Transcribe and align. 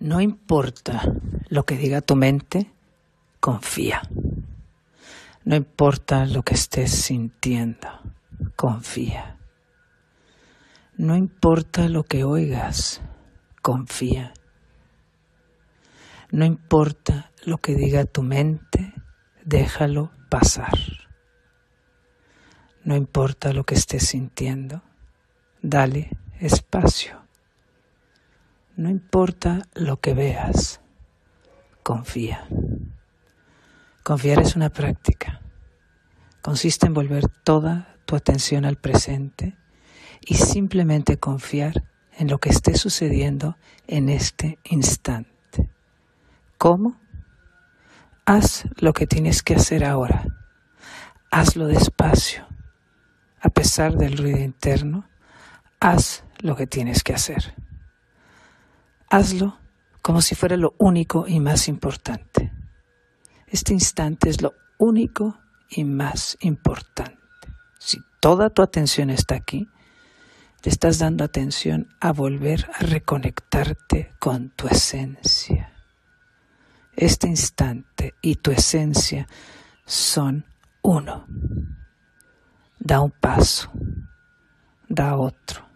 No 0.00 0.20
importa 0.20 1.02
lo 1.48 1.64
que 1.64 1.76
diga 1.76 2.00
tu 2.00 2.14
mente, 2.14 2.70
confía. 3.40 4.02
No 5.44 5.56
importa 5.56 6.24
lo 6.24 6.42
que 6.42 6.54
estés 6.54 6.92
sintiendo, 6.92 7.88
confía. 8.54 9.38
No 10.96 11.16
importa 11.16 11.88
lo 11.88 12.04
que 12.04 12.22
oigas, 12.22 13.00
confía. 13.60 14.34
No 16.30 16.44
importa 16.44 17.32
lo 17.44 17.58
que 17.58 17.74
diga 17.74 18.04
tu 18.04 18.22
mente, 18.22 18.92
déjalo 19.44 20.12
pasar. 20.28 20.78
No 22.84 22.94
importa 22.94 23.52
lo 23.52 23.64
que 23.64 23.74
estés 23.74 24.06
sintiendo, 24.06 24.82
dale 25.60 26.10
espacio. 26.38 27.27
No 28.78 28.88
importa 28.88 29.62
lo 29.74 30.00
que 30.00 30.14
veas, 30.14 30.80
confía. 31.82 32.46
Confiar 34.04 34.38
es 34.38 34.54
una 34.54 34.70
práctica. 34.70 35.40
Consiste 36.42 36.86
en 36.86 36.94
volver 36.94 37.26
toda 37.42 37.96
tu 38.04 38.14
atención 38.14 38.64
al 38.64 38.76
presente 38.76 39.56
y 40.20 40.36
simplemente 40.36 41.18
confiar 41.18 41.82
en 42.18 42.28
lo 42.28 42.38
que 42.38 42.50
esté 42.50 42.76
sucediendo 42.76 43.56
en 43.88 44.08
este 44.08 44.60
instante. 44.62 45.72
¿Cómo? 46.56 47.00
Haz 48.26 48.62
lo 48.76 48.92
que 48.92 49.08
tienes 49.08 49.42
que 49.42 49.56
hacer 49.56 49.84
ahora. 49.84 50.24
Hazlo 51.32 51.66
despacio. 51.66 52.46
A 53.40 53.48
pesar 53.48 53.96
del 53.96 54.16
ruido 54.16 54.38
interno, 54.38 55.08
haz 55.80 56.22
lo 56.38 56.54
que 56.54 56.68
tienes 56.68 57.02
que 57.02 57.14
hacer. 57.14 57.56
Hazlo 59.10 59.58
como 60.02 60.20
si 60.20 60.34
fuera 60.34 60.56
lo 60.56 60.74
único 60.78 61.26
y 61.26 61.40
más 61.40 61.68
importante. 61.68 62.52
Este 63.46 63.72
instante 63.72 64.28
es 64.28 64.42
lo 64.42 64.52
único 64.78 65.38
y 65.70 65.84
más 65.84 66.36
importante. 66.40 67.16
Si 67.78 67.98
toda 68.20 68.50
tu 68.50 68.60
atención 68.60 69.08
está 69.08 69.34
aquí, 69.34 69.66
te 70.60 70.68
estás 70.68 70.98
dando 70.98 71.24
atención 71.24 71.88
a 72.00 72.12
volver 72.12 72.68
a 72.74 72.84
reconectarte 72.84 74.12
con 74.18 74.50
tu 74.50 74.68
esencia. 74.68 75.72
Este 76.94 77.28
instante 77.28 78.14
y 78.20 78.34
tu 78.36 78.50
esencia 78.50 79.26
son 79.86 80.44
uno. 80.82 81.26
Da 82.78 83.00
un 83.00 83.10
paso, 83.10 83.70
da 84.88 85.16
otro 85.16 85.67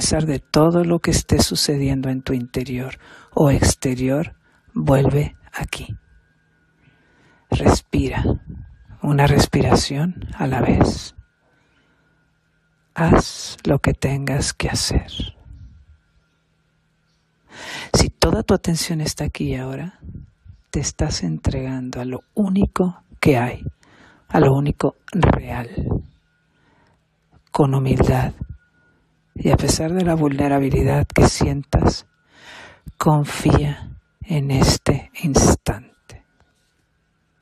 pesar 0.00 0.24
de 0.24 0.38
todo 0.38 0.82
lo 0.82 1.00
que 1.00 1.10
esté 1.10 1.42
sucediendo 1.42 2.08
en 2.08 2.22
tu 2.22 2.32
interior 2.32 2.94
o 3.34 3.50
exterior, 3.50 4.34
vuelve 4.72 5.36
aquí. 5.52 5.94
Respira, 7.50 8.24
una 9.02 9.26
respiración 9.26 10.26
a 10.38 10.46
la 10.46 10.62
vez. 10.62 11.14
Haz 12.94 13.58
lo 13.66 13.78
que 13.80 13.92
tengas 13.92 14.54
que 14.54 14.70
hacer. 14.70 15.12
Si 17.92 18.08
toda 18.08 18.42
tu 18.42 18.54
atención 18.54 19.02
está 19.02 19.24
aquí 19.24 19.54
ahora, 19.54 20.00
te 20.70 20.80
estás 20.80 21.22
entregando 21.22 22.00
a 22.00 22.06
lo 22.06 22.20
único 22.32 23.02
que 23.20 23.36
hay, 23.36 23.62
a 24.28 24.40
lo 24.40 24.54
único 24.54 24.96
real, 25.12 25.68
con 27.52 27.74
humildad 27.74 28.32
y 29.42 29.50
a 29.50 29.56
pesar 29.56 29.92
de 29.94 30.04
la 30.04 30.14
vulnerabilidad 30.14 31.06
que 31.06 31.26
sientas, 31.26 32.06
confía 32.98 33.90
en 34.22 34.50
este 34.50 35.10
instante. 35.22 35.90